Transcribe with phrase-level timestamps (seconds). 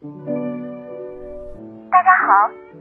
[0.00, 0.06] 大
[2.04, 2.30] 家好，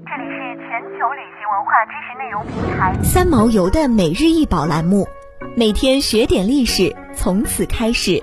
[0.06, 5.08] 这里是全球旅行文化知识内容平台三毛游的每日一宝栏目，
[5.56, 8.22] 每天学点历史，从此开始。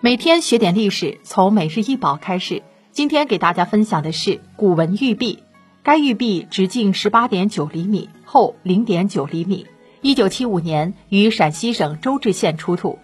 [0.00, 2.64] 每天学点历史，从每日一宝开始。
[2.90, 5.44] 今天给大家分享的是古文玉璧，
[5.84, 9.68] 该玉璧直径十八点九厘米，厚零点九厘米。
[10.00, 12.98] 一九七五年于陕西省周至县出土。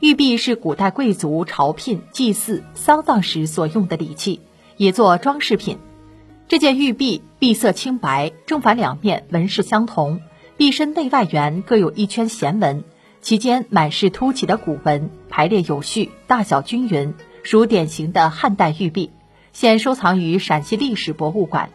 [0.00, 4.40] 玉璧是古代贵族朝聘、祭祀、丧葬时所用的礼器，
[4.76, 5.78] 也做装饰品。
[6.46, 10.20] 这件玉璧璧色清白，正反两面纹饰相同，
[10.56, 12.84] 璧身内外缘各有一圈弦纹，
[13.20, 17.12] 其间满是凸起的古文，排列有序，大小均匀，
[17.42, 19.10] 属典型的汉代玉璧。
[19.52, 21.70] 现收藏于陕西历史博物馆。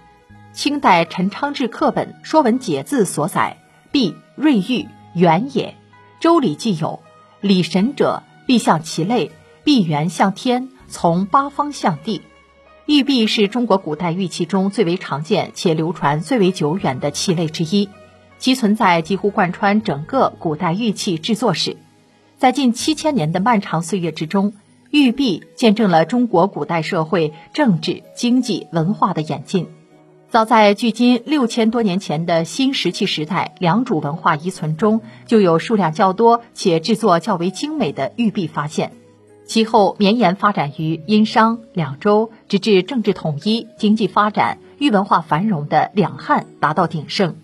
[0.53, 3.57] 清代陈昌志课本《说文解字》所载
[3.91, 5.75] ：“璧瑞玉，圆也。”
[6.23, 7.01] 《周礼》记有。
[7.43, 9.29] 礼神者，必向其类；
[9.65, 12.21] 必圆向天，从八方向地。
[12.85, 17.89] 玉璧是中国古代玉器中最为常见且流传最为久远的器类之一，
[18.37, 21.75] 其存在几乎贯穿整个古代玉器制作史。
[22.37, 24.53] 在近七千年的漫长岁月之中，
[24.89, 29.67] 玉璧见证了中国古代社会政治、经济、文化的演进。
[30.33, 38.93] 早在距今六千多年前的新石器时代，良渚文化遗存中就有数量较多且制作较为精美的玉璧发现。
[39.45, 47.35] 其后绵延发展于殷商、两周，直至政治统一、经济发展、玉文化繁荣的两汉达到鼎盛。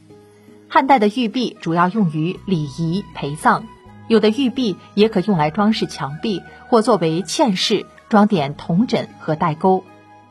[0.67, 3.65] 汉代的玉璧主要用于礼仪陪葬，
[4.07, 9.83] 有的玉璧也可用来装饰墙壁或作为嵌饰，装点铜枕和带钩。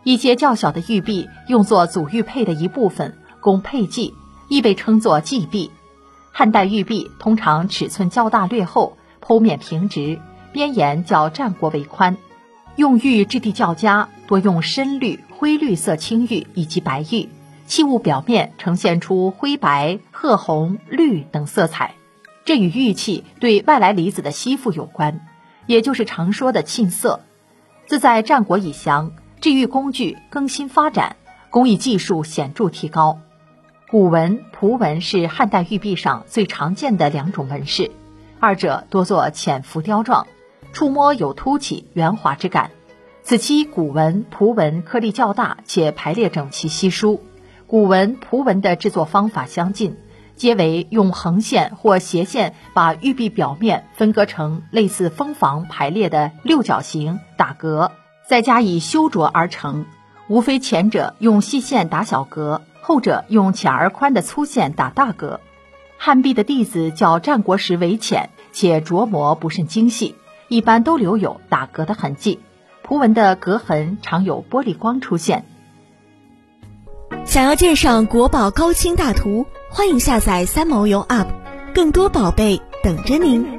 [0.05, 4.15] 一些较小的玉璧用作组玉佩的一部分，供佩祭，
[4.49, 5.71] 亦被称作祭璧。
[6.33, 10.21] 汉代玉璧通常尺寸较大略厚，剖面平直，
[10.53, 12.17] 边沿较战国为宽。
[12.77, 17.29] 用玉质地较佳，多用深绿、灰绿色青玉以及白玉，
[17.67, 21.95] 器物表面呈现出灰白、褐红、绿等色彩。
[22.45, 25.21] 这与玉器对外来离子的吸附有关，
[25.67, 27.21] 也就是常说的沁色。
[27.87, 29.13] 自在战国以降。
[29.49, 31.17] 制玉工具更新发展，
[31.49, 33.19] 工艺技术显著提高。
[33.91, 37.91] 古文、蒲文是汉代玉璧上最常见的两种纹饰，
[38.41, 40.27] 二者多做浅浮雕状，
[40.75, 42.73] 触摸有凸起、圆滑之感。
[43.23, 47.23] 此期古文、蒲文颗粒较大且排列整齐稀疏，
[47.67, 49.97] 古文、蒲文的制作方法相近，
[50.37, 57.93] 皆为用横线或斜线把玉璧表面分割成类似蜂房排列的六角形打格。
[58.29, 59.87] 再加以修琢而成，
[60.29, 65.41] 无非前者用细线打小格，后者用浅而宽的粗线打大格。
[65.97, 70.15] 汉璧的弟子较战国时为浅，且琢磨不甚精细，
[70.49, 72.39] 一般都留有打格的痕迹。
[72.83, 75.47] 蒲文的格痕常有玻璃光出现。
[77.25, 81.29] 想要鉴赏国宝高清大图，欢迎下载三毛游 App，
[81.75, 83.58] 更多宝贝等着您。